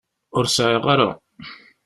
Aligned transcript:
Ur 0.37 0.45
sεiɣ 0.55 0.83
ara. 0.93 1.09